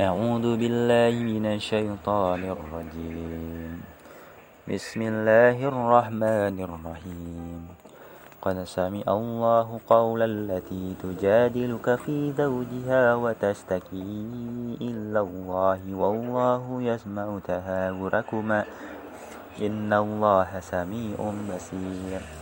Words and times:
أعوذ 0.00 0.56
بالله 0.56 1.12
من 1.20 1.44
الشيطان 1.52 2.40
الرجيم. 2.48 3.84
بسم 4.64 5.00
الله 5.02 5.68
الرحمن 5.68 6.56
الرحيم. 6.56 7.60
قد 8.40 8.64
سمع 8.64 9.04
الله 9.04 9.68
قول 9.84 10.20
التي 10.22 10.96
تجادلك 10.96 11.86
في 12.08 12.32
زوجها 12.32 13.14
وتشتكي 13.20 14.16
إلى 14.80 15.20
الله 15.20 15.80
والله 15.92 16.64
يسمع 16.82 17.38
تهاوركما. 17.44 18.64
إن 19.60 19.92
الله 19.92 20.50
سميع 20.60 21.16
بصير. 21.20 22.41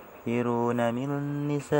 يستكبرون 0.27 0.93
من 0.93 1.47
نسائهم 1.47 1.75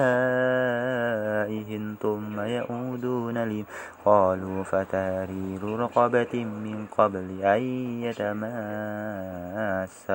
ثم 2.02 2.40
يعودون 2.40 3.44
لي. 3.44 3.66
قالوا 4.06 4.64
فتارير 4.64 5.64
رقبة 5.64 6.46
من 6.46 6.86
قبل 6.98 7.42
أن 7.42 7.62
يتماس. 8.02 10.12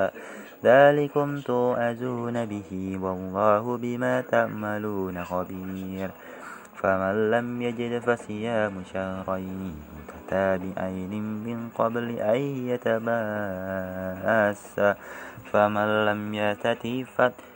ذلكم 0.65 1.41
توعزون 1.41 2.47
به 2.47 2.99
والله 3.03 3.77
بما 3.77 4.21
تعملون 4.21 5.25
خبير. 5.25 6.11
فمن 6.77 7.31
لم 7.31 7.63
يجد 7.63 7.99
فصيام 7.99 8.73
شهرين 8.93 9.77
متتابعين 9.97 11.45
من 11.45 11.69
قبل 11.79 12.11
أن 12.19 12.41
يتماس. 12.67 14.81
فمن 15.53 16.05
لم 16.05 16.35
يستطع 16.35 17.56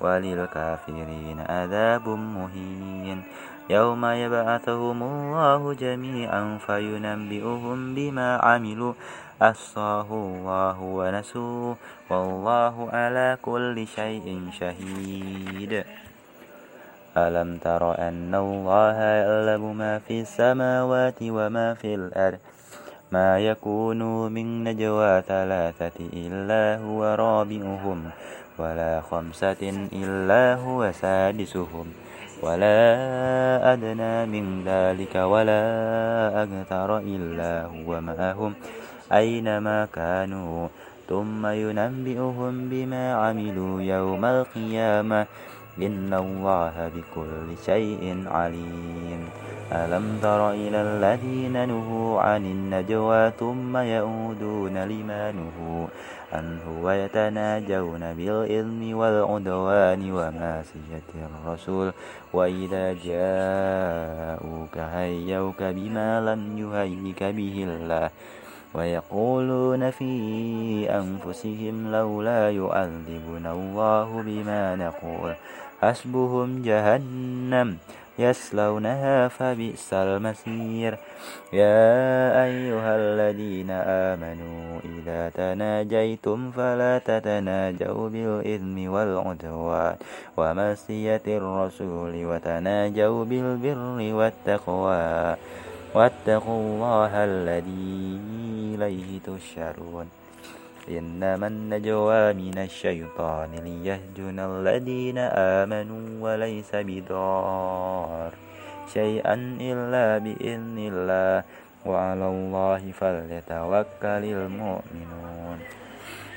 وللكافرين 0.00 1.40
عذاب 1.40 2.08
مهين. 2.08 3.22
يوم 3.70 4.06
يبعثهم 4.06 5.02
الله 5.02 5.74
جميعا 5.74 6.58
فينبئهم 6.66 7.94
بما 7.94 8.36
عملوا. 8.36 8.92
أصاه 9.42 10.08
الله 10.12 10.80
ونسوه 10.80 11.76
والله 12.10 12.90
على 12.92 13.38
كل 13.42 13.86
شيء 13.86 14.48
شهيد. 14.52 15.84
ألم 17.16 17.58
تر 17.58 17.98
أن 17.98 18.34
الله 18.34 18.96
يعلم 18.96 19.76
ما 19.78 19.98
في 19.98 20.20
السماوات 20.20 21.18
وما 21.22 21.74
في 21.74 21.94
الأرض؟ 21.94 22.38
ما 23.12 23.38
يكون 23.38 24.32
من 24.32 24.64
نجوى 24.64 25.22
ثلاثة 25.22 25.98
إلا 26.12 26.84
هو 26.84 27.14
رابعهم. 27.14 28.10
ولا 28.58 29.00
خمسة 29.10 29.88
إلا 29.92 30.54
هو 30.54 30.92
سادسهم 30.92 31.86
ولا 32.42 32.78
أدنى 33.72 34.26
من 34.26 34.64
ذلك 34.64 35.14
ولا 35.14 35.62
أكثر 36.42 36.98
إلا 36.98 37.64
هو 37.66 38.00
معهم 38.00 38.54
أينما 39.12 39.88
كانوا 39.92 40.68
ثم 41.08 41.46
ينبئهم 41.46 42.68
بما 42.68 43.14
عملوا 43.14 43.82
يوم 43.82 44.24
القيامة 44.24 45.26
إن 45.78 46.14
الله 46.14 46.90
بكل 46.96 47.48
شيء 47.64 48.24
عليم. 48.26 49.20
ألم 49.72 50.18
تر 50.22 50.50
إلى 50.50 50.82
الذين 50.82 51.68
نهوا 51.68 52.20
عن 52.20 52.44
النجوى 52.46 53.30
ثم 53.30 53.76
يعودون 53.76 54.78
لما 54.78 55.32
نهوا 55.32 55.86
عنه 56.32 56.82
ويتناجون 56.82 58.14
بالإذن 58.14 58.94
والعدوان 58.94 60.10
وماسية 60.12 61.10
الرسول 61.14 61.92
وإذا 62.32 62.92
جاءوك 62.92 64.78
هيوك 64.78 65.62
بما 65.62 66.20
لم 66.20 66.58
يهيك 66.58 67.22
به 67.22 67.64
الله 67.68 68.10
ويقولون 68.74 69.90
في 69.90 70.10
أنفسهم 70.90 71.92
لولا 71.92 72.50
يعذبنا 72.50 73.52
الله 73.52 74.22
بما 74.22 74.76
نقول 74.76 75.34
حسبهم 75.82 76.62
جهنم 76.62 77.76
يصلونها 78.18 79.28
فبئس 79.28 79.92
المصير. 79.92 80.98
يا 81.52 82.44
أيها 82.44 82.92
الذين 82.96 83.70
آمنوا 84.10 84.80
إذا 84.84 85.28
تناجيتم 85.28 86.50
فلا 86.50 86.98
تتناجوا 86.98 88.08
بالإثم 88.08 88.76
والعدوان 88.92 89.96
ومسية 90.36 91.26
الرسول 91.26 92.14
وتناجوا 92.24 93.24
بالبر 93.24 93.98
والتقوى. 94.14 95.36
واتقوا 95.94 96.60
الله 96.60 97.12
الذي 97.24 98.20
إليه 98.74 99.20
تشرون 99.24 100.25
إنما 100.88 101.46
النجوى 101.46 102.32
من 102.32 102.58
الشيطان 102.58 103.50
ليهجن 103.54 104.38
الذين 104.38 105.18
آمنوا 105.18 106.04
وليس 106.20 106.70
بضار 106.72 108.30
شيئا 108.94 109.34
إلا 109.60 110.18
بإذن 110.18 110.78
الله. 110.78 111.44
وعلى 111.86 112.26
الله 112.26 112.82
فليتوكل 112.98 114.24
المؤمنون. 114.24 115.58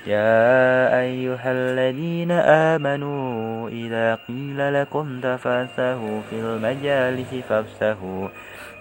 يا 0.08 1.00
أيها 1.00 1.52
الذين 1.52 2.32
آمنوا 2.32 3.70
إذا 3.70 4.16
قيل 4.16 4.74
لكم 4.82 5.20
تفسهوا 5.20 6.22
في 6.30 6.36
المجالس 6.36 7.34
فافسهوا 7.50 8.28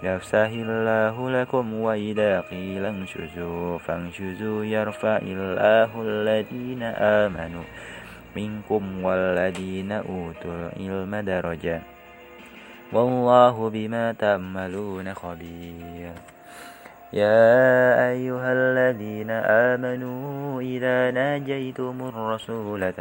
يفسح 0.03 0.51
الله 0.53 1.31
لكم 1.31 1.75
وإذا 1.75 2.41
قيل 2.41 2.85
انشزوا 2.85 3.79
فانشزوا 3.79 4.65
يرفع 4.65 5.19
الله 5.23 5.91
الذين 6.03 6.83
آمنوا 6.83 7.65
منكم 8.37 9.05
والذين 9.05 9.93
أوتوا 9.93 10.55
العلم 10.77 11.17
درجة. 11.17 11.83
والله 12.93 13.71
بما 13.71 14.13
تعملون 14.13 15.15
خبير. 15.15 16.38
يا 17.13 18.11
أيها 18.11 18.53
الذين 18.53 19.31
آمنوا 19.31 20.61
إذا 20.61 21.11
ناجيتم 21.11 21.97
الرسول 22.15 22.93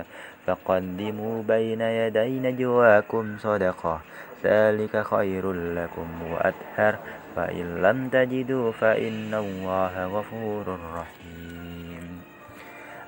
فقدموا 0.46 1.44
بين 1.44 1.82
يدي 1.82 2.40
نجواكم 2.40 3.38
صدقة. 3.38 4.02
ذلك 4.44 5.04
خير 5.06 5.54
لكم 5.54 6.08
وأطهر. 6.32 6.96
فإن 7.36 7.82
لم 7.82 8.10
تجدوا 8.10 8.72
فإن 8.72 9.34
الله 9.34 10.06
غفور 10.06 10.80
رحيم. 10.96 11.37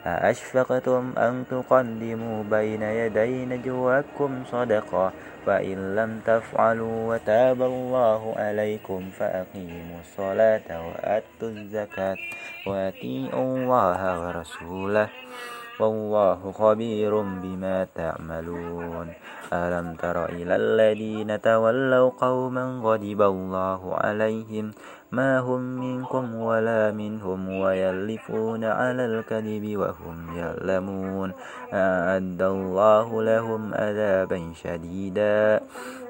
أأشفقتم 0.05 1.13
أن 1.17 1.43
تقدموا 1.51 2.43
بين 2.43 2.81
يدي 2.81 3.45
نجواكم 3.45 4.43
صدقة؟ 4.51 5.11
فإن 5.45 5.95
لم 5.95 6.19
تفعلوا 6.25 7.15
وتاب 7.15 7.61
الله 7.61 8.33
عليكم 8.37 9.09
فأقيموا 9.09 9.99
الصلاة 9.99 10.87
وأتوا 10.87 11.49
الزكاة 11.49 12.17
وأطيعوا 12.67 13.57
الله 13.57 14.01
ورسوله. 14.27 15.09
والله 15.79 16.51
خبير 16.51 17.21
بما 17.21 17.87
تعملون. 17.95 19.07
ألم 19.53 19.95
تر 19.95 20.25
إلى 20.25 20.55
الذين 20.55 21.41
تولوا 21.41 22.09
قوما 22.09 22.81
غضب 22.83 23.21
الله 23.21 23.95
عليهم 23.95 24.71
ما 25.11 25.39
هم 25.39 25.59
منكم 25.59 26.35
ولا 26.35 26.91
منهم 26.91 27.49
ويلفون 27.49 28.63
على 28.63 29.05
الكذب 29.05 29.77
وهم 29.77 30.37
يعلمون. 30.37 31.33
أعد 31.73 32.41
الله 32.41 33.23
لهم 33.23 33.73
عذابا 33.73 34.53
شديدا. 34.63 35.59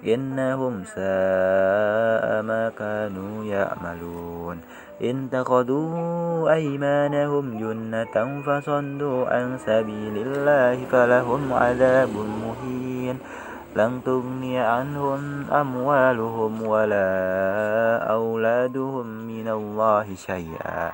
إنهم 0.04 0.84
ساء 0.84 2.42
ما 2.42 2.72
كانوا 2.80 3.44
يعملون. 3.46 4.58
اتخذوا 5.02 6.54
أيمانهم 6.54 7.60
جنة 7.60 8.42
فصدوا 8.42 9.28
عن 9.28 9.58
سبيل 9.58 10.16
الله 10.28 10.86
فلهم 10.92 11.54
عذاب 11.54 12.10
مهين. 12.16 13.20
لن 13.76 14.02
تغني 14.06 14.60
عنهم 14.60 15.52
أموالهم 15.52 16.62
ولا 16.62 17.10
أولادهم 18.10 19.06
من 19.08 19.48
الله 19.48 20.16
شيئا 20.16 20.92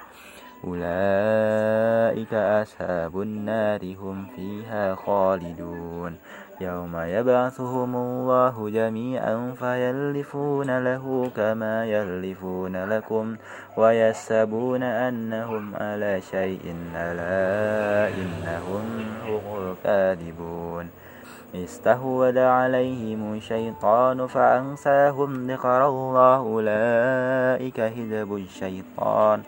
أولئك 0.64 2.34
أصحاب 2.34 3.22
النار 3.22 3.96
هم 4.02 4.28
فيها 4.36 4.96
خالدون 4.96 6.16
يوم 6.62 6.98
يبعثهم 6.98 7.96
الله 7.96 8.70
جميعا 8.70 9.54
فيلفون 9.60 10.80
له 10.80 11.32
كما 11.36 11.86
يلفون 11.86 12.86
لكم 12.90 13.36
ويحسبون 13.78 14.84
أنهم 14.84 15.76
على 15.76 16.22
شيء 16.22 16.76
ألا 16.96 18.08
إنهم 18.08 19.06
هم 19.28 19.70
الكاذبون 19.70 20.90
استهود 21.64 22.38
عليهم 22.38 23.34
الشيطان 23.34 24.28
فأنساهم 24.28 25.52
ذكر 25.52 25.88
الله 25.88 26.38
أولئك 26.38 27.82
حزب 27.82 28.36
الشيطان. 28.36 29.42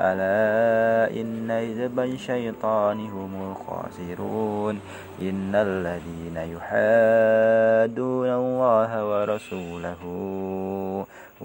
ألا 0.00 1.10
إن 1.20 1.48
حزب 1.52 2.00
الشيطان 2.00 2.98
هم 3.00 3.32
الخاسرون. 3.50 4.80
إن 5.22 5.54
الذين 5.54 6.36
يحادون 6.36 8.28
الله 8.28 8.90
ورسوله 9.10 10.02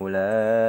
أولئك 0.01 0.68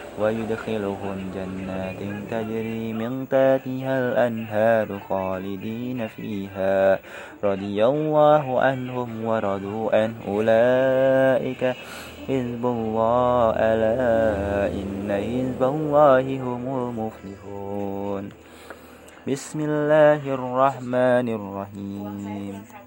ويدخلهم 0.21 1.31
جنات 1.35 2.01
تجري 2.31 2.93
من 2.93 3.27
تحتها 3.27 3.99
الأنهار 3.99 4.99
خالدين 5.09 6.07
فيها. 6.07 6.99
رضي 7.43 7.85
الله 7.85 8.61
عنهم 8.61 9.25
ورضوا 9.25 9.95
عنه. 9.95 10.15
أولئك 10.27 11.75
حزب 12.27 12.65
الله. 12.65 13.53
ألا 13.55 14.67
إن 14.73 15.07
حزب 15.09 15.63
الله 15.63 16.43
هم 16.43 16.63
المفلحون. 16.67 18.29
بسم 19.27 19.59
الله 19.59 20.33
الرحمن 20.33 21.27
الرحيم. 21.29 22.80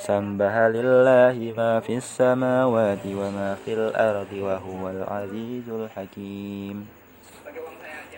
سبح 0.00 0.54
لله 0.72 1.36
ما 1.56 1.80
في 1.80 1.96
السماوات 1.96 3.04
وما 3.06 3.54
في 3.64 3.72
الأرض 3.74 4.32
وهو 4.32 4.88
العزيز 4.90 5.68
الحكيم. 5.68 6.99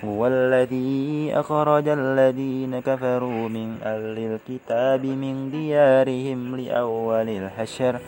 هو 0.04 0.26
الذي 0.26 1.30
أخرج 1.34 1.88
الذين 1.88 2.80
كفروا 2.80 3.48
من 3.48 3.78
أهل 3.82 4.18
الكتاب 4.18 5.06
من 5.06 5.50
ديارهم 5.50 6.56
لأول 6.56 7.28
الحشر. 7.28 7.98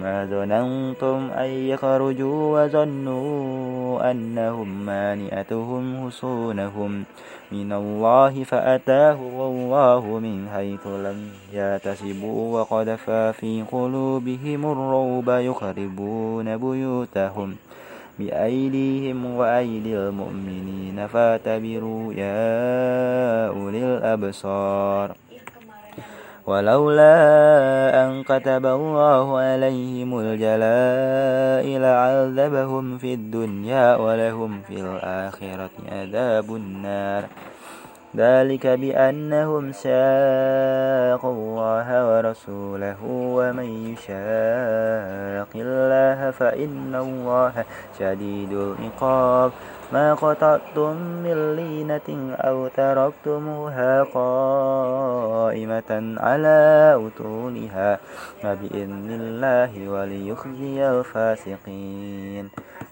ما 0.00 0.24
ظننتم 0.24 1.30
أن 1.30 1.50
يخرجوا 1.50 2.64
وظنوا 2.64 4.10
أنهم 4.10 4.86
مانئتهم 4.86 6.06
حصونهم 6.06 7.04
من 7.52 7.72
الله 7.72 8.44
فأتاهم 8.44 9.40
الله 9.40 10.18
من 10.18 10.48
حيث 10.54 10.86
لم 10.86 11.18
يحتسبوا 11.52 12.60
وقذف 12.60 13.10
في 13.10 13.64
قلوبهم 13.72 14.72
الرعب 14.72 15.28
يخربون 15.40 16.56
بيوتهم. 16.56 17.56
بأيديهم 18.18 19.26
وأيدي 19.36 19.96
المؤمنين 19.96 21.06
فاعتبروا 21.06 22.12
يا 22.14 23.48
أولي 23.48 23.84
الأبصار. 23.84 25.16
ولولا 26.46 27.14
أن 28.04 28.22
كتب 28.22 28.66
الله 28.66 29.38
عليهم 29.38 30.20
الجلاء 30.20 31.78
لعذبهم 31.78 32.98
في 32.98 33.14
الدنيا 33.14 33.96
ولهم 33.96 34.60
في 34.68 34.80
الآخرة 34.80 35.70
عذاب 35.92 36.56
النار. 36.56 37.24
ذلك 38.18 38.66
بأنهم 38.66 39.72
شاقوا 39.72 41.32
الله 41.32 41.88
ورسوله 42.10 43.00
ومن 43.38 43.68
يشاق 43.94 45.52
الله 45.54 46.30
فإن 46.30 46.94
الله 46.94 47.54
شديد 47.98 48.52
العقاب. 48.52 49.50
ما 49.92 50.14
قطعتم 50.14 50.96
من 51.24 51.56
لينة 51.56 52.34
أو 52.36 52.68
تركتموها 52.68 54.02
قائمة 54.02 55.90
على 56.20 56.58
أتونها 57.06 57.98
فبإذن 58.42 59.10
الله 59.20 59.88
وليخزي 59.88 60.88
الفاسقين. 60.90 62.50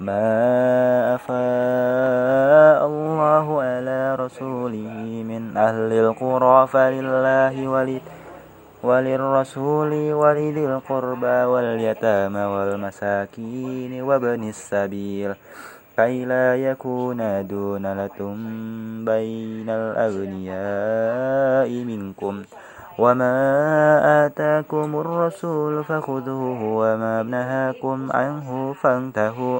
ما 0.00 1.14
أفاء 1.14 2.86
الله 2.86 3.62
على 3.62 4.14
رسوله 4.14 5.22
من 5.28 5.56
أهل 5.56 5.92
القرى 5.92 6.66
فلله 6.66 7.68
ولد 7.68 8.02
وللرسول 8.82 9.92
ولذي 10.12 10.64
القربى 10.66 11.44
واليتامى 11.52 12.44
والمساكين 12.44 14.02
وابن 14.02 14.48
السبيل 14.48 15.34
كي 15.96 16.24
لا 16.24 16.56
يكون 16.56 17.46
دونة 17.46 18.18
بين 19.04 19.68
الأغنياء 19.70 21.68
منكم 21.84 22.42
وما 22.98 23.36
آتاكم 24.26 24.88
الرسول 25.00 25.84
فخذوه 25.84 26.62
وما 26.62 27.22
نهاكم 27.22 28.12
عنه 28.12 28.72
فانتهوا 28.72 29.59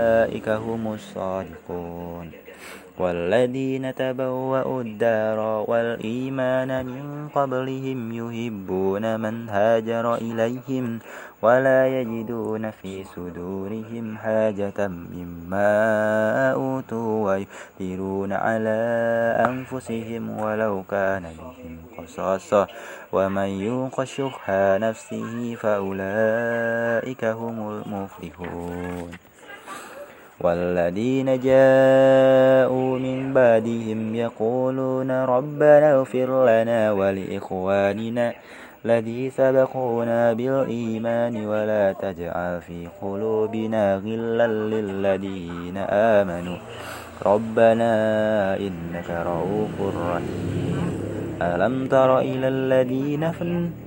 هم 0.37 0.93
الصادقون 0.93 2.31
والذين 2.99 3.95
تبوأوا 3.95 4.81
الدار 4.81 5.39
والإيمان 5.67 6.85
من 6.85 7.27
قبلهم 7.35 7.99
يحبون 8.11 9.19
من 9.19 9.49
هاجر 9.49 10.15
إليهم 10.15 10.99
ولا 11.41 11.87
يجدون 11.87 12.71
في 12.71 13.03
صدورهم 13.03 14.17
حاجة 14.17 14.87
مما 14.87 15.71
أوتوا 16.51 17.25
ويؤثرون 17.25 18.33
على 18.33 18.79
أنفسهم 19.49 20.39
ولو 20.39 20.83
كان 20.89 21.23
بهم 21.23 21.77
قصاصة. 21.97 22.67
ومن 23.13 23.47
يوق 23.47 24.03
شح 24.03 24.49
نفسه 24.77 25.55
فأولئك 25.55 27.25
هم 27.25 27.57
المفلحون. 27.69 29.30
والذين 30.43 31.39
جاءوا 31.39 32.99
من 32.99 33.33
بعدهم 33.33 34.15
يقولون 34.15 35.11
ربنا 35.11 35.93
اغفر 35.93 36.45
لنا 36.45 36.91
ولإخواننا 36.91 38.33
الذي 38.85 39.29
سبقونا 39.29 40.33
بالإيمان 40.33 41.45
ولا 41.45 41.93
تجعل 41.93 42.61
في 42.61 42.87
قلوبنا 43.01 43.95
غلا 43.95 44.47
للذين 44.47 45.77
آمنوا 45.77 46.57
ربنا 47.25 47.93
إنك 48.57 49.09
رؤوف 49.09 49.95
رحيم. 49.97 50.90
ألم 51.41 51.87
تر 51.87 52.19
إلى 52.19 52.47
الذين 52.47 53.31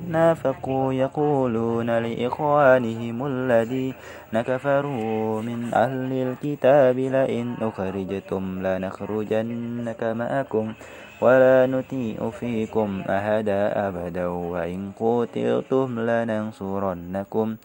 نافقوا 0.09 0.93
يقولون 0.93 1.91
لإخوانهم 1.99 3.27
الذين 3.27 3.95
كفروا 4.35 5.43
من 5.43 5.75
أهل 5.75 6.13
الكتاب 6.13 6.99
لئن 6.99 7.55
أخرجتم 7.63 8.67
لنخرجنك 8.67 10.03
معكم 10.03 10.73
ولا 11.21 11.67
نطيع 11.67 12.31
فيكم 12.31 13.03
أحدا 13.09 13.89
أبدا 13.89 14.27
وإن 14.27 14.91
قتلتم 15.01 16.01
لننصرنكم 16.01 17.57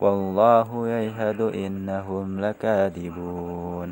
والله 0.00 0.88
يشهد 0.88 1.40
إنهم 1.40 2.40
لكاذبون 2.40 3.90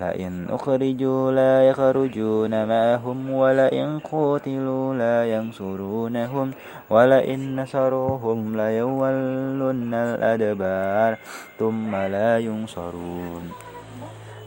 لئن 0.00 0.46
أخرجوا 0.50 1.32
لا 1.32 1.68
يخرجون 1.68 2.52
معهم 2.68 3.30
ولئن 3.30 3.98
قتلوا 3.98 4.94
لا 4.94 5.18
ينصرونهم 5.34 6.50
ولئن 6.90 7.60
نصروهم 7.60 8.56
ليولن 8.56 9.94
الأدبار 9.94 11.16
ثم 11.58 11.96
لا 11.96 12.38
ينصرون. 12.38 13.50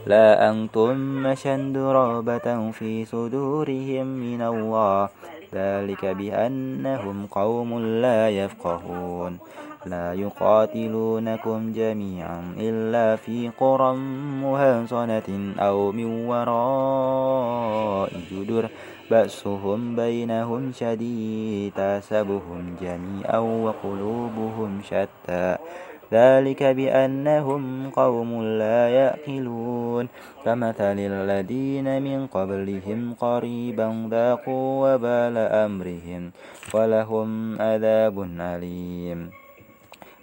لا 0.06 0.50
أنتم 0.50 1.26
أشد 1.26 1.76
رغبة 1.76 2.70
في 2.70 3.04
صدورهم 3.04 4.06
من 4.06 4.42
الله. 4.42 5.08
ذلك 5.54 6.04
بأنهم 6.04 7.26
قوم 7.26 7.78
لا 7.78 8.30
يفقهون. 8.30 9.38
لا 9.86 10.12
يقاتلونكم 10.12 11.72
جميعا 11.72 12.54
إلا 12.58 13.16
في 13.16 13.50
قرى 13.60 13.96
مهنصنة 14.42 15.54
أو 15.58 15.92
من 15.92 16.28
وراء 16.28 18.10
جدر. 18.32 18.68
بأسهم 19.10 19.96
بينهم 19.96 20.72
شديد 20.72 21.72
تحسبهم 21.72 22.76
جميعا 22.82 23.38
وقلوبهم 23.38 24.80
شتى. 24.84 25.56
ذلك 26.12 26.62
بأنهم 26.62 27.90
قوم 27.90 28.42
لا 28.42 28.88
يأكلون. 28.88 30.08
كمثل 30.44 30.98
الذين 30.98 32.02
من 32.02 32.26
قبلهم 32.26 33.14
قريبا 33.20 34.08
ذاقوا 34.10 34.94
وبال 34.94 35.36
أمرهم 35.38 36.30
ولهم 36.74 37.62
عذاب 37.62 38.16
أليم. 38.40 39.39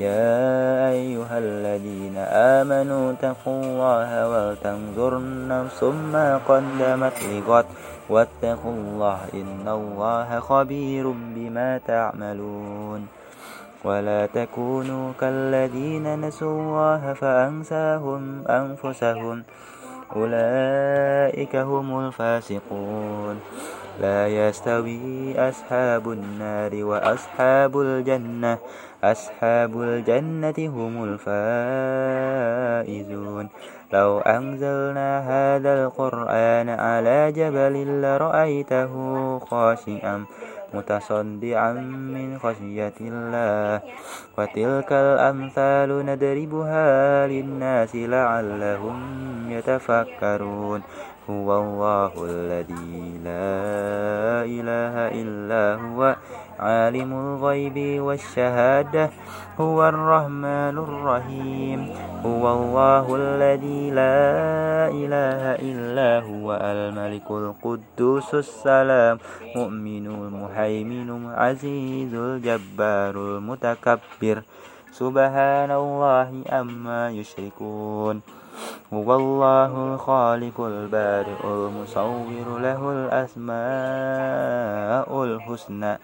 يا 0.00 0.90
أيها 0.90 1.38
الذين 1.38 2.16
آمنوا 2.16 3.12
اتقوا 3.12 3.62
الله 3.64 4.10
ولتنظر 4.28 5.12
نفس 5.48 5.82
ما 5.84 6.40
قدمت 6.48 7.12
لغد 7.22 7.66
واتقوا 8.08 8.72
الله 8.72 9.18
إن 9.34 9.68
الله 9.68 10.40
خبير 10.40 11.04
بما 11.34 11.78
تعملون 11.78 13.06
ولا 13.84 14.26
تكونوا 14.26 15.12
كالذين 15.20 16.20
نسوا 16.20 16.60
الله 16.60 17.12
فأنساهم 17.12 18.44
أنفسهم 18.48 19.42
أولئك 20.16 21.56
هم 21.56 22.06
الفاسقون 22.06 23.40
لا 24.00 24.28
يستوي 24.28 25.36
أصحاب 25.36 26.12
النار 26.12 26.84
وأصحاب 26.84 27.80
الجنة. 27.80 28.58
أصحاب 29.04 29.80
الجنة 29.80 30.54
هم 30.58 31.04
الفائزون. 32.88 33.48
لو 33.92 34.18
أنزلنا 34.18 35.10
هذا 35.20 35.84
القرآن 35.84 36.68
على 36.68 37.32
جبل 37.32 38.02
لرأيته 38.02 38.92
خاشعا 39.38 40.24
متصدعا 40.74 41.72
من 42.16 42.38
خشية 42.38 42.96
الله. 43.00 43.80
وتلك 44.38 44.92
الأمثال 44.92 46.06
ندربها 46.06 47.26
للناس 47.26 47.96
لعلهم 47.96 49.00
يتفكرون. 49.50 50.82
هو 51.30 51.48
الله 51.62 52.12
الذي 52.18 53.22
لا 53.22 54.42
إله 54.42 54.94
إلا 55.22 55.64
هو 55.78 56.16
عالم 56.58 57.10
الغيب 57.12 58.02
والشهادة 58.02 59.10
هو 59.60 59.78
الرحمن 59.88 60.76
الرحيم. 60.78 61.80
هو 62.26 62.44
الله 62.52 63.06
الذي 63.16 63.90
لا 63.90 64.90
إله 64.90 65.42
إلا 65.62 66.10
هو 66.26 66.58
الملك 66.58 67.30
القدوس 67.30 68.34
السلام 68.34 69.18
مؤمن 69.56 70.06
المهيمن 70.06 71.08
العزيز 71.10 72.14
الجبار 72.14 73.14
المتكبر. 73.14 74.36
سبحان 74.90 75.70
الله 75.70 76.28
أما 76.50 77.10
يشركون. 77.10 78.41
هو 78.92 79.14
الله 79.16 79.94
الخالق 79.94 80.60
البارئ 80.60 81.40
المصور 81.44 82.58
له 82.60 82.80
الأسماء 82.92 83.54
الحسنى. 85.24 85.94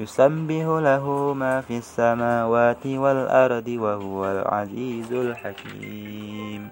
يسبح 0.00 0.64
له 0.88 1.04
ما 1.36 1.60
في 1.60 1.78
السماوات 1.78 2.86
والأرض 2.86 3.68
وهو 3.68 4.20
العزيز 4.24 5.12
الحكيم. 5.12 6.70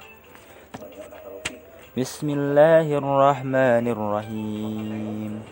بسم 1.98 2.28
الله 2.30 2.86
الرحمن 2.98 3.84
الرحيم. 3.88 5.42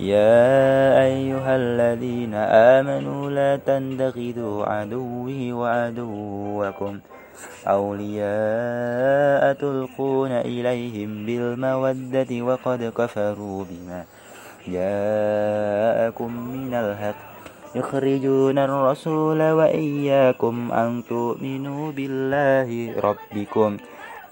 يا 0.00 1.00
أيها 1.06 1.56
الذين 1.56 2.34
آمنوا 2.78 3.30
لا 3.30 3.56
تنتخذوا 3.56 4.66
عدوي 4.66 5.52
وعدوكم. 5.52 7.00
أولياء 7.66 9.52
تلقون 9.52 10.30
إليهم 10.30 11.26
بالمودة 11.26 12.42
وقد 12.42 12.92
كفروا 12.98 13.64
بما 13.70 14.04
جاءكم 14.68 16.30
من 16.48 16.74
الحق. 16.74 17.14
يخرجون 17.74 18.58
الرسول 18.58 19.42
وإياكم 19.42 20.72
أن 20.72 21.02
تؤمنوا 21.08 21.92
بالله 21.92 23.00
ربكم. 23.00 23.76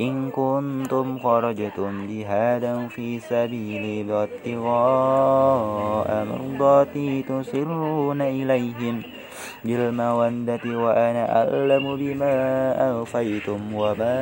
إن 0.01 0.31
كنتم 0.31 1.19
خرجتم 1.19 2.07
جهادا 2.11 2.89
في 2.89 3.21
سبيلي 3.21 4.13
وابتغاء 4.13 6.09
مرضاتي 6.25 7.23
تسرون 7.23 8.21
إليهم. 8.23 9.03
بالمودة 9.65 10.65
وأنا 10.65 11.37
أعلم 11.39 11.97
بما 11.97 12.35
أخفيتم 12.91 13.75
وما 13.75 14.21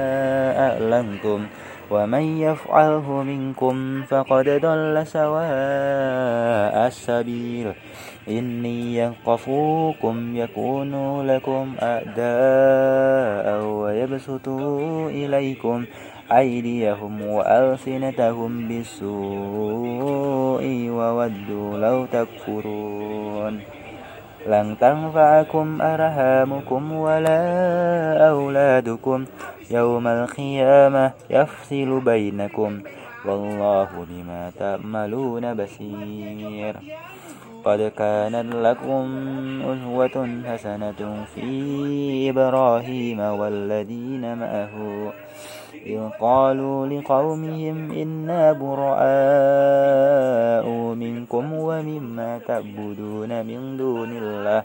أعلنتم 0.69 1.47
ومن 1.91 2.39
يفعله 2.39 3.23
منكم 3.23 4.03
فقد 4.03 4.49
ضل 4.49 5.07
سواء 5.07 6.87
السبيل. 6.87 7.73
إني 8.29 8.97
ينقفوكم 8.97 10.37
يكونوا 10.37 11.23
لكم 11.23 11.75
أعداء 11.83 13.65
ويبسطوا 13.65 15.11
إليكم 15.11 15.85
أيديهم 16.33 17.23
وألسنتهم 17.23 18.69
بالسوء 18.69 20.65
وودوا 20.91 21.79
لو 21.79 22.07
تكفرون. 22.07 23.61
لن 24.47 24.77
تنفعكم 24.81 25.83
أرهامكم 25.83 26.93
ولا 26.93 27.41
أولادكم. 28.29 29.25
يوم 29.71 30.07
القيامة 30.07 31.13
يفصل 31.31 32.01
بينكم. 32.01 32.81
والله 33.25 33.89
بما 34.11 34.51
تعملون 34.59 35.55
بصير. 35.55 36.77
قد 37.65 37.93
كانت 37.99 38.55
لكم 38.55 39.07
أسوة 39.63 40.43
حسنة 40.47 41.25
في 41.35 42.31
إبراهيم 42.31 43.21
والذين 43.21 44.39
معه. 44.39 45.13
إذ 45.87 46.01
قالوا 46.21 46.87
لقومهم 46.87 47.93
إنا 47.93 48.53
براء 48.53 49.01
منكم 50.95 51.53
ومما 51.53 52.39
تعبدون 52.39 53.47
من 53.47 53.77
دون 53.77 54.17
الله. 54.17 54.63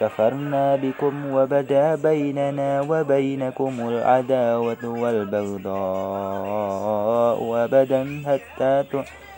كفرنا 0.00 0.76
بكم 0.76 1.14
وبدا 1.34 1.94
بيننا 1.94 2.80
وبينكم 2.80 3.74
العداوة 3.88 4.84
والبغضاء 4.84 5.68
أبدا 7.64 8.22
حتى 8.26 8.84
تؤمنوا 8.90 9.37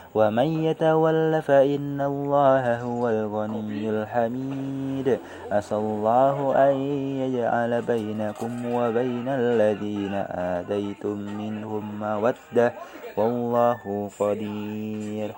ومن 0.15 0.63
يتول 0.63 1.41
فإن 1.41 2.01
الله 2.01 2.81
هو 2.81 3.09
الغني 3.09 3.89
الحميد. 3.89 5.19
عسى 5.51 5.75
الله 5.75 6.53
أن 6.69 6.75
يجعل 7.21 7.81
بينكم 7.81 8.73
وبين 8.73 9.27
الذين 9.27 10.13
آديتم 10.59 11.17
منهم 11.17 11.99
مودة. 11.99 12.73
والله 13.17 14.09
قدير. 14.19 15.31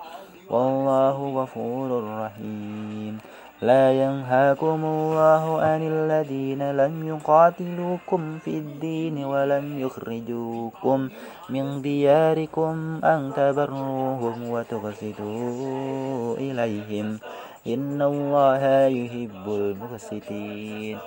والله 0.50 1.42
غفور 1.42 2.04
رحيم. 2.20 3.18
لا 3.64 3.92
ينهاكم 3.92 4.80
الله 4.84 5.44
عن 5.60 5.80
الذين 5.82 6.62
لم 6.76 7.08
يقاتلوكم 7.08 8.38
في 8.38 8.50
الدين 8.58 9.24
ولم 9.24 9.80
يخرجوكم 9.80 11.08
من 11.50 11.82
دياركم 11.82 13.00
أن 13.04 13.32
تبروهم 13.36 14.36
وتقسطوا 14.50 16.36
إليهم 16.36 17.18
إن 17.66 18.02
الله 18.02 18.86
يحب 18.86 19.46
المقسطين 19.48 20.98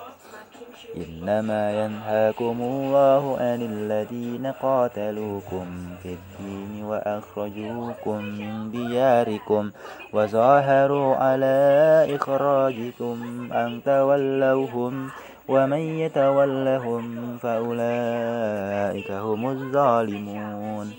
إنما 0.96 1.84
ينهاكم 1.84 2.56
الله 2.60 3.36
عن 3.40 3.62
الذين 3.62 4.46
قاتلوكم 4.46 5.66
في 6.02 6.16
الدين 6.16 6.84
وأخرجوكم 6.84 8.24
من 8.24 8.70
دياركم 8.70 9.70
وظاهروا 10.12 11.16
على 11.16 12.06
إخراجكم 12.16 13.48
أن 13.52 13.80
تولوهم 13.84 15.08
ومن 15.48 15.78
يتولهم 15.78 17.36
فأولئك 17.42 19.10
هم 19.10 19.48
الظالمون. 19.48 20.92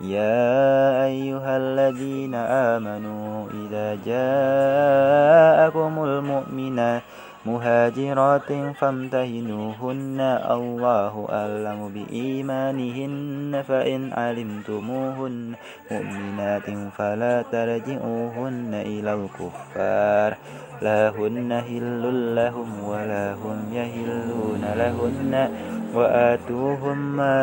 يا 0.00 1.04
أيها 1.04 1.56
الذين 1.56 2.34
آمنوا 2.34 3.46
إذا 3.54 3.98
جاءكم 4.06 6.04
المؤمنات 6.04 7.02
مهاجرات 7.46 8.52
فامتهنوهن 8.80 10.20
الله 10.50 11.26
أعلم 11.32 11.80
بإيمانهن 11.94 13.62
فإن 13.68 14.12
علمتموهن 14.12 15.54
مؤمنات 15.90 16.68
فلا 16.98 17.42
ترجعوهن 17.42 18.70
إلى 18.74 19.14
الكفار. 19.14 20.36
لا 20.82 21.08
هن 21.08 21.52
هل 21.52 22.34
لهم 22.34 22.84
ولا 22.84 23.34
هم 23.34 23.58
يهلون 23.72 24.62
لهن 24.76 25.50
وآتوهم 25.94 26.98
ما 27.16 27.38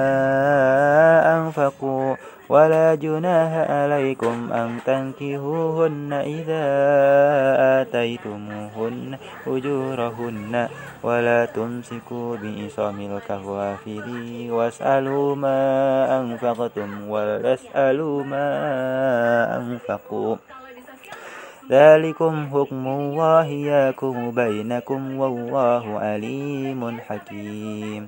أنفقوا. 1.37 2.15
ولا 2.49 2.95
جناح 2.95 3.69
عليكم 3.71 4.53
أن 4.53 4.77
تنكهوهن 4.85 6.13
إذا 6.13 6.65
آتيتموهن 7.81 8.68
أجورهن 9.47 10.67
ولا 11.03 11.45
تمسكوا 11.45 12.37
بإصام 12.37 12.97
الكوافرين 13.01 14.51
واسألوا 14.51 15.35
ما 15.35 15.59
أنفقتم 16.19 17.09
ولا 17.09 17.53
اسألوا 17.53 18.23
ما 18.23 18.47
أنفقوا. 19.57 20.35
ذلكم 21.71 22.47
حكم 22.53 22.87
الله 22.87 23.45
ياكم 23.45 24.31
بينكم 24.31 25.19
والله 25.19 25.99
عليم 25.99 26.99
حكيم. 26.99 28.07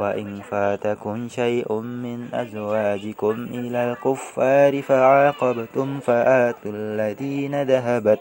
وإن 0.00 0.40
فاتكم 0.50 1.28
شيء 1.28 1.72
من 1.72 2.34
أزواجكم 2.34 3.46
إلى 3.50 3.92
الكفار 3.92 4.82
فعاقبتم 4.82 6.00
فآتوا 6.00 6.72
الذين 6.74 7.62
ذهبت 7.62 8.20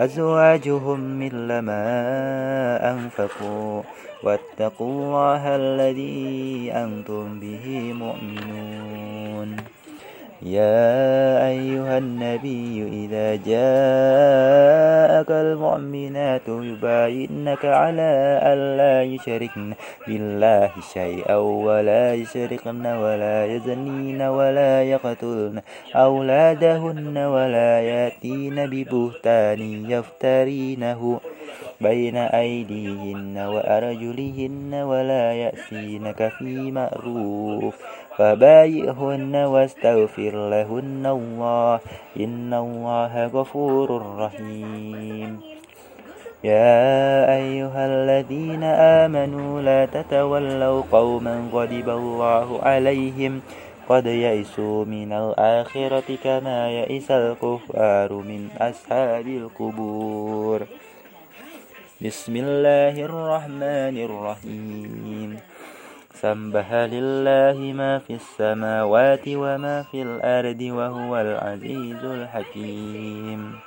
أزواجهم 0.00 1.18
مثل 1.24 1.58
ما 1.58 1.84
أنفقوا 2.90 3.82
واتقوا 4.22 4.86
الله 5.04 5.56
الذي 5.56 6.72
أنتم 6.72 7.40
به 7.40 7.92
مؤمنون 7.92 9.56
يا 10.42 11.48
أيها 11.48 11.98
النبي 11.98 12.88
إذا 13.04 13.36
جاءك 13.36 14.99
المؤمنات 15.76 16.48
يباينك 16.48 17.64
على 17.64 18.40
ألا 18.42 19.02
يشركن 19.02 19.74
بالله 20.06 20.70
شيئا 20.92 21.36
ولا 21.36 22.14
يشركن 22.14 22.86
ولا 22.86 23.46
يزنين 23.46 24.22
ولا 24.22 24.82
يقتلن 24.82 25.62
أولادهن 25.94 27.18
ولا 27.18 27.80
يأتين 27.80 28.66
ببهتان 28.66 29.90
يفترينه 29.90 31.20
بين 31.80 32.16
أيديهن 32.16 33.38
وأرجلهن 33.38 34.74
ولا 34.74 35.32
يأسينك 35.32 36.28
في 36.38 36.70
معروف 36.70 37.74
فبايئهن 38.16 39.36
واستغفر 39.36 40.50
لهن 40.50 41.06
الله 41.06 41.80
إن 42.20 42.54
الله 42.54 43.26
غفور 43.26 44.16
رحيم 44.18 45.49
يا 46.44 47.36
أيها 47.36 47.82
الذين 47.86 48.64
آمنوا 49.04 49.60
لا 49.60 49.86
تتولوا 49.86 50.82
قوما 50.92 51.48
غضب 51.52 51.88
الله 51.88 52.48
عليهم 52.62 53.40
قد 53.88 54.06
يئسوا 54.06 54.84
من 54.84 55.12
الآخرة 55.12 56.08
كما 56.24 56.70
يئس 56.70 57.10
الكفار 57.10 58.12
من 58.12 58.48
أصحاب 58.56 59.26
القبور. 59.26 60.60
بسم 62.00 62.36
الله 62.36 62.94
الرحمن 63.04 63.96
الرحيم. 64.08 65.30
سبح 66.14 66.68
لله 66.72 67.58
ما 67.76 67.98
في 67.98 68.16
السماوات 68.16 69.28
وما 69.28 69.82
في 69.92 70.02
الأرض 70.02 70.60
وهو 70.60 71.12
العزيز 71.20 72.04
الحكيم. 72.04 73.60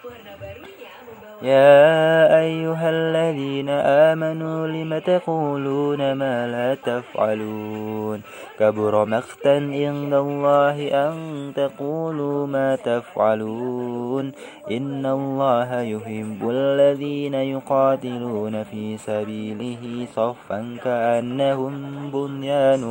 يا 1.44 2.40
أيها 2.40 2.90
الذين 2.90 3.70
آمنوا 3.70 4.68
لم 4.68 5.00
تقولون 5.00 6.14
ما 6.14 6.48
لا 6.48 6.76
تفعلون؟ 6.76 8.22
كبر 8.60 9.06
مقتا 9.06 9.50
عند 9.50 10.14
الله 10.14 10.88
أن 10.88 11.14
تقولوا 11.56 12.48
ما 12.48 12.76
تفعلون. 12.76 14.32
إن 14.72 15.06
الله 15.06 15.82
يحب 15.82 16.50
الذين 16.50 17.34
يقاتلون 17.34 18.64
في 18.64 18.98
سبيله 18.98 20.08
صفا 20.16 20.78
كأنهم 20.84 21.74
بنيان 22.14 22.84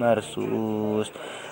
مرصوص. 0.00 1.12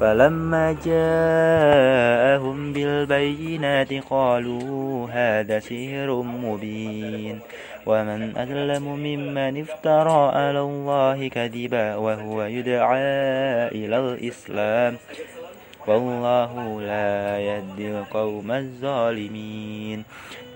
فلما 0.00 0.76
جاءهم 0.84 2.72
بالبينات 2.72 3.92
قالوا 4.10 5.08
هذا 5.10 5.58
سحر 5.58 6.22
مبين. 6.22 7.40
ومن 7.86 8.36
أظلم 8.36 8.82
ممن 8.82 9.60
افترى 9.60 10.30
على 10.36 10.60
الله 10.60 11.28
كذبا 11.28 11.96
وهو 11.96 12.42
يدعى 12.42 12.98
إلى 13.68 13.98
الإسلام. 13.98 14.96
والله 15.86 16.80
لا 16.80 17.38
يهدي 17.38 17.90
القوم 17.90 18.52
الظالمين. 18.52 20.04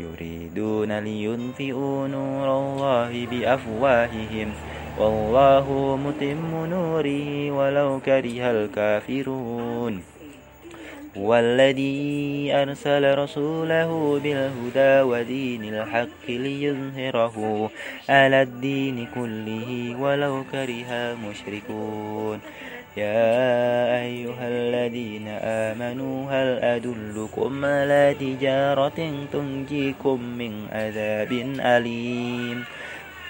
يريدون 0.00 0.98
لينفئوا 0.98 2.08
نور 2.08 2.48
الله 2.58 3.26
بأفواههم. 3.30 4.52
والله 4.98 5.96
متم 6.06 6.66
نوره 6.66 7.50
ولو 7.50 8.00
كره 8.00 8.50
الكافرون. 8.50 10.02
هو 11.16 11.34
الذي 11.34 12.50
أرسل 12.54 13.18
رسوله 13.18 14.20
بالهدى 14.22 15.02
ودين 15.02 15.74
الحق 15.74 16.26
ليظهره 16.28 17.70
على 18.08 18.42
الدين 18.42 19.06
كله 19.14 19.96
ولو 20.00 20.44
كره 20.52 20.90
المشركون 20.90 22.38
يا 22.96 24.00
أيها 24.02 24.48
الذين 24.48 25.28
آمنوا 25.42 26.30
هل 26.30 26.58
أدلكم 26.58 27.64
على 27.64 28.14
تجارة 28.20 29.10
تنجيكم 29.32 30.20
من 30.22 30.52
عذاب 30.72 31.32
أليم؟ 31.60 32.64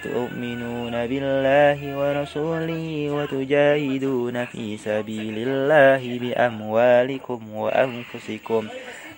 تؤمنون 0.05 0.95
بالله 1.07 1.79
ورسوله 1.99 2.85
وتجاهدون 3.15 4.45
في 4.45 4.77
سبيل 4.77 5.35
الله 5.47 6.19
بأموالكم 6.19 7.41
وأنفسكم 7.55 8.67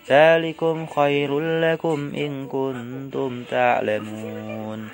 ذلكم 0.10 0.86
خير 0.86 1.32
لكم 1.40 2.12
إن 2.16 2.48
كنتم 2.48 3.44
تعلمون. 3.52 4.90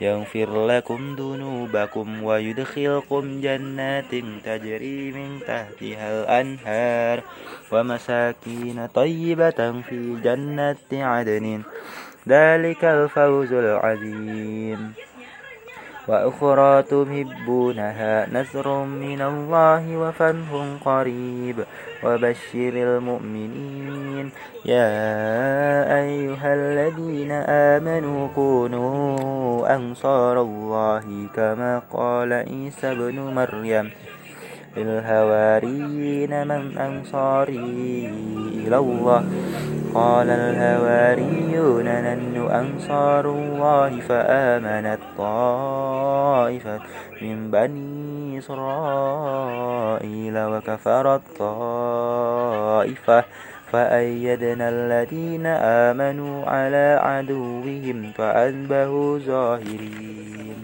يغفر 0.00 0.66
لكم 0.66 1.16
ذنوبكم 1.18 2.22
ويدخلكم 2.22 3.40
جنات 3.40 4.12
تجري 4.44 5.12
من 5.12 5.40
تحتها 5.40 6.06
الأنهار 6.14 7.22
ومساكين 7.72 8.86
طيبة 8.86 9.60
في 9.88 10.16
جنة 10.24 10.84
عدن. 10.92 11.62
ذلك 12.28 12.84
الفوز 12.84 13.52
العظيم. 13.52 14.80
وأخرى 16.08 16.82
تحبونها 16.82 18.26
نصر 18.32 18.84
من 18.84 19.20
الله 19.22 19.96
وفتح 19.96 20.78
قريب. 20.84 21.64
وبشر 22.04 22.74
المؤمنين. 22.74 24.30
يا 24.64 25.00
أيها 26.00 26.54
الذين 26.54 27.32
آمنوا 27.32 28.28
كونوا 28.34 29.76
أنصار 29.76 30.42
الله 30.42 31.28
كما 31.36 31.82
قال 31.92 32.32
عيسى 32.32 32.92
ابن 32.92 33.18
مريم. 33.20 33.90
للهواريين 34.76 36.46
من 36.46 36.78
أنصاري 36.78 38.12
إلى 38.54 38.78
الله. 38.78 39.24
قال 39.94 40.30
الهواريون 40.30 41.84
نحن 41.84 42.48
أنصار 42.50 43.30
الله 43.30 44.00
فآمنت 44.00 44.98
طائفة 45.18 46.80
من 47.22 47.50
بني 47.50 48.38
إسرائيل 48.38 50.38
وكفرت 50.38 51.22
طائفة. 51.38 53.24
فأيدنا 53.72 54.68
الذين 54.68 55.46
آمنوا 55.46 56.46
على 56.46 57.00
عدوهم 57.02 58.12
فأنبهوا 58.18 59.18
ظاهرين. 59.18 60.63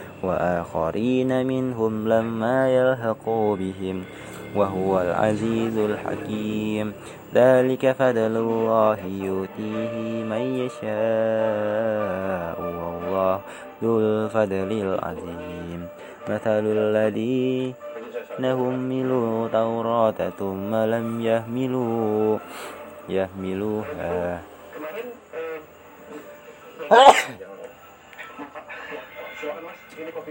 وآخرين 0.23 1.45
منهم 1.45 2.07
لما 2.07 2.75
يلحقوا 2.75 3.55
بهم 3.55 4.03
وهو 4.55 5.01
العزيز 5.01 5.77
الحكيم. 5.77 6.93
ذلك 7.33 7.91
فضل 7.91 8.35
الله 8.37 8.99
يؤتيه 9.05 10.23
من 10.23 10.43
يشاء 10.65 12.57
والله 12.61 13.39
ذو 13.83 13.99
الفضل 13.99 14.71
العظيم. 14.71 15.87
مثل 16.29 16.63
الذين 16.65 17.73
حملوا 18.41 19.47
توراة 19.47 20.29
ثم 20.39 20.75
لم 20.75 21.21
يحملوا 21.21 22.37
يحملوها. 23.09 24.41
tiene 30.01 30.23